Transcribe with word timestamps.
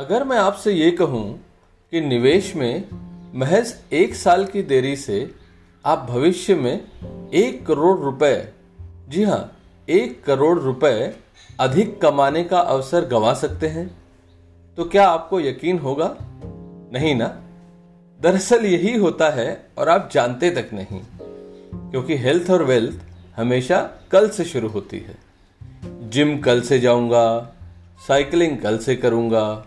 अगर 0.00 0.24
मैं 0.24 0.36
आपसे 0.38 0.72
ये 0.72 0.90
कहूँ 0.90 1.24
कि 1.92 2.00
निवेश 2.00 2.54
में 2.56 2.84
महज 3.34 3.74
एक 3.92 4.14
साल 4.14 4.44
की 4.44 4.62
देरी 4.62 4.94
से 4.96 5.18
आप 5.84 6.06
भविष्य 6.10 6.54
में 6.54 7.30
एक 7.34 7.66
करोड़ 7.66 7.98
रुपए, 7.98 8.52
जी 9.08 9.24
हाँ 9.24 9.56
एक 9.88 10.24
करोड़ 10.24 10.58
रुपए 10.58 11.14
अधिक 11.60 12.00
कमाने 12.00 12.44
का 12.44 12.60
अवसर 12.60 13.08
गंवा 13.08 13.34
सकते 13.34 13.66
हैं 13.66 13.86
तो 14.78 14.84
क्या 14.84 15.08
आपको 15.08 15.40
यकीन 15.40 15.78
होगा? 15.78 16.16
नहीं 16.92 17.14
ना। 17.14 17.26
दरअसल 18.20 18.66
यही 18.66 18.96
होता 18.96 19.30
है 19.30 19.66
और 19.78 19.88
आप 19.88 20.10
जानते 20.12 20.50
तक 20.50 20.74
नहीं, 20.74 21.00
क्योंकि 21.90 22.16
हेल्थ 22.16 22.50
और 22.50 22.64
वेल्थ 22.64 23.00
हमेशा 23.36 23.88
कल 24.12 24.28
से 24.28 24.44
शुरू 24.44 24.68
होती 24.68 24.98
है। 24.98 25.18
जिम 26.10 26.38
कल 26.38 26.60
से 26.60 26.80
जाऊँगा, 26.80 27.56
साइकिलिंग 28.08 28.58
कल 28.58 28.78
से 28.78 28.96
करूँगा 28.96 29.66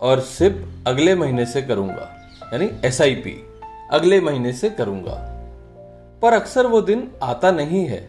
और 0.00 0.20
सिप 0.20 0.84
अगले 0.86 1.14
महीने 1.14 1.46
से 1.46 1.62
करूँगा। 1.62 2.10
यानी 2.52 2.70
एसआईपी 2.84 3.36
अगले 3.90 4.20
महीने 4.20 4.52
से 4.52 4.70
करूँगा। 4.70 5.14
पर 6.22 6.32
अक्सर 6.32 6.66
वो 6.66 6.80
दिन 6.82 7.10
आता 7.22 7.50
नहीं 7.50 7.84
है। 7.86 8.08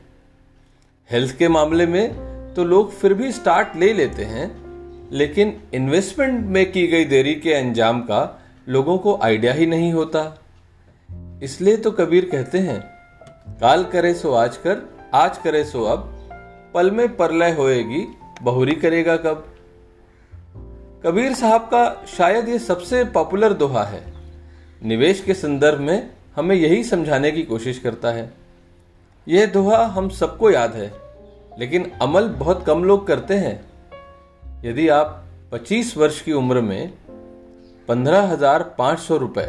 हेल्थ 1.09 1.37
के 1.37 1.47
मामले 1.47 1.85
में 1.85 2.53
तो 2.55 2.63
लोग 2.63 2.91
फिर 2.91 3.13
भी 3.13 3.31
स्टार्ट 3.31 3.75
ले 3.75 3.93
लेते 3.93 4.25
हैं, 4.25 4.47
लेकिन 5.11 5.61
इन्वेस्टमेंट 5.73 6.45
में 6.45 6.71
की 6.71 6.87
गई 6.87 7.05
देरी 7.05 7.35
के 7.35 7.53
अंजाम 7.53 8.01
का 8.01 8.41
लोगों 8.69 8.97
को 8.97 9.17
आइडिया 9.23 9.53
ही 9.53 9.65
नहीं 9.65 9.91
होता। 9.93 10.23
इसलिए 11.43 11.77
तो 11.77 11.91
कबीर 11.91 12.29
कहते 12.29 12.57
हैं, 12.57 12.79
काल 13.61 13.83
करे 13.83 14.13
सो 14.13 14.33
आज 14.33 14.57
कर, 14.57 14.81
आज 15.13 15.37
करे 15.37 15.63
सो 15.63 15.83
अब, 15.83 16.11
पल 16.73 16.91
में 16.91 17.15
परलय 17.17 17.51
होएगी, 17.51 18.05
बहुरी 18.41 18.75
करेगा 18.75 19.17
कब? 19.17 19.54
कबीर 21.05 21.33
साहब 21.33 21.61
का 21.61 22.05
शायद 22.07 22.47
ये 22.49 22.57
सबसे 22.59 23.03
पॉपुलर 23.05 23.53
दोहा 23.53 23.83
है। 23.83 24.01
निवेश 24.81 25.19
के 25.21 25.33
संदर्भ 25.33 25.79
में 25.79 26.09
हमें 26.35 26.55
यही 26.55 26.83
समझाने 26.83 27.31
की 27.31 27.43
कोशिश 27.43 27.79
करता 27.79 28.11
है। 28.11 28.31
यह 29.27 29.45
दोहा 29.45 29.83
हम 29.87 30.09
सबको 30.11 30.49
याद 30.51 30.73
है, 30.73 30.91
लेकिन 31.59 31.91
अमल 32.01 32.27
बहुत 32.29 32.65
कम 32.65 32.83
लोग 32.83 33.05
करते 33.07 33.33
हैं। 33.33 33.53
यदि 34.65 34.87
आप 34.89 35.23
25 35.51 35.95
वर्ष 35.97 36.21
की 36.21 36.33
उम्र 36.33 36.61
में 36.61 36.93
पंद्रह 37.87 38.21
हज़ार 38.23 38.63
पाँच 38.77 38.99
सौ 38.99 39.17
रुपए, 39.17 39.47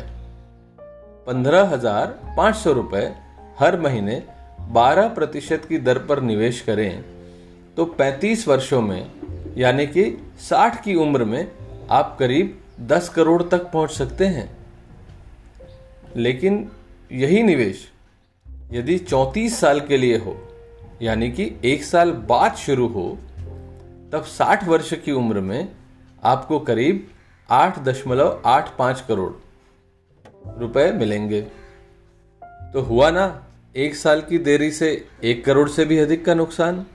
पंद्रह 1.26 1.68
हज़ार 1.68 2.06
पाँच 2.36 2.56
सौ 2.56 2.72
रुपए 2.72 3.06
हर 3.58 3.80
महीने 3.80 4.22
12 4.72 5.08
प्रतिशत 5.14 5.66
की 5.68 5.78
दर 5.78 5.98
पर 5.98 6.20
निवेश 6.22 6.60
करें 6.60 7.04
तो 7.76 7.84
35 8.00 8.48
वर्षों 8.48 8.82
में 8.82 9.15
यानी 9.56 9.86
कि 9.86 10.04
60 10.40 10.82
की 10.84 10.94
उम्र 10.94 11.24
में 11.24 11.52
आप 11.90 12.16
करीब 12.18 12.58
10 12.80 13.08
करोड़ 13.08 13.42
तक 13.42 13.70
पहुँच 13.70 13.90
सकते 13.90 14.26
हैं। 14.26 14.56
लेकिन 16.16 16.68
यही 17.12 17.42
निवेश 17.42 17.90
यदि 18.72 18.98
34 18.98 19.58
साल 19.60 19.80
के 19.80 19.96
लिए 19.96 20.16
हो, 20.16 20.36
यानी 21.02 21.30
कि 21.32 21.52
एक 21.64 21.84
साल 21.84 22.12
बाद 22.12 22.54
शुरू 22.54 22.86
हो, 22.88 23.18
तब 24.12 24.24
60 24.24 24.64
वर्ष 24.64 24.92
की 24.94 25.12
उम्र 25.12 25.40
में 25.40 25.68
आपको 26.24 26.58
करीब 26.60 27.06
आठ 27.50 27.78
दशमलव 27.78 28.42
आठ 28.46 28.76
पाँच 28.76 29.00
करोड़ 29.00 29.32
रुपए 30.58 30.90
मिलेंगे। 30.92 31.40
तो 32.42 32.80
हुआ 32.80 33.10
ना, 33.10 33.46
एक 33.76 33.96
साल 33.96 34.20
की 34.20 34.38
देरी 34.38 34.70
से 34.70 35.08
एक 35.24 35.44
करोड़ 35.44 35.68
से 35.68 35.84
भी 35.84 35.98
अधिक 35.98 36.24
का 36.24 36.34
नुकसान। 36.34 36.86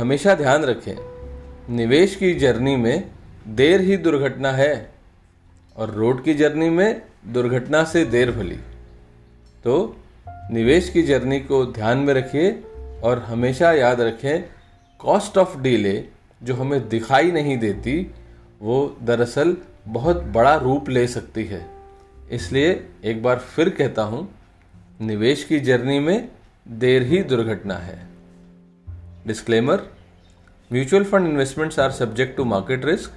हमेशा 0.00 0.34
ध्यान 0.34 0.64
रखें। 0.64 1.76
निवेश 1.76 2.16
की 2.16 2.34
जर्नी 2.34 2.76
में 2.76 3.10
देर 3.48 3.80
ही 3.80 3.96
दुर्घटना 3.96 4.52
है 4.52 4.90
और 5.76 5.90
रोड 5.90 6.24
की 6.24 6.34
जर्नी 6.34 6.70
में 6.70 7.02
दुर्घटना 7.26 7.84
से 7.84 8.04
देर 8.04 8.30
भली। 8.30 8.56
तो 9.64 9.96
निवेश 10.52 10.88
की 10.88 11.02
जर्नी 11.02 11.40
को 11.40 11.64
ध्यान 11.66 11.98
में 11.98 12.14
रखिए 12.14 12.62
और 13.02 13.18
हमेशा 13.18 13.72
याद 13.72 14.00
रखें, 14.00 14.44
कॉस्ट 14.98 15.38
ऑफ़ 15.38 15.58
डीले 15.60 16.04
जो 16.42 16.54
हमें 16.54 16.88
दिखाई 16.88 17.30
नहीं 17.32 17.58
देती, 17.58 18.10
वो 18.60 18.96
दरअसल 19.02 19.56
बहुत 19.88 20.22
बड़ा 20.22 20.56
रूप 20.56 20.88
ले 20.88 21.06
सकती 21.06 21.44
है। 21.44 21.66
इसलिए 22.30 22.86
एक 23.04 23.22
बार 23.22 23.38
फिर 23.38 23.68
कहता 23.68 24.02
हूँ, 24.02 24.28
निवेश 25.00 25.44
की 25.44 25.60
जर्नी 25.60 25.98
में 25.98 26.28
देर 26.68 27.02
ही 27.02 27.22
दुर्घटना 27.22 27.74
है। 27.74 28.09
Disclaimer 29.26 29.86
Mutual 30.70 31.04
fund 31.04 31.26
investments 31.26 31.76
are 31.76 31.92
subject 31.92 32.38
to 32.38 32.44
market 32.46 32.82
risk. 32.84 33.12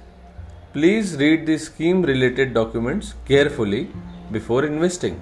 Please 0.74 1.16
read 1.16 1.46
the 1.46 1.56
scheme 1.56 2.02
related 2.02 2.52
documents 2.52 3.14
carefully 3.26 3.88
before 4.30 4.66
investing. 4.66 5.18